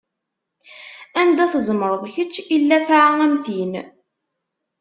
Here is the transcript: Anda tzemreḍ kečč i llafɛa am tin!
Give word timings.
Anda 1.21 1.45
tzemreḍ 1.51 2.03
kečč 2.13 2.35
i 2.55 2.57
llafɛa 2.61 3.09
am 3.25 3.35
tin! 3.45 3.73